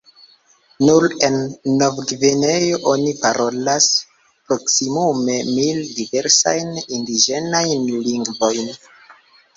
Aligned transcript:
Nur 0.85 1.03
en 1.27 1.35
Nov-Gvineo 1.81 2.79
oni 2.93 3.13
parolas 3.25 3.89
proksimume 4.49 5.37
mil 5.51 5.85
diversajn 6.01 6.75
indiĝenajn 6.99 7.89
lingvojn. 8.11 8.75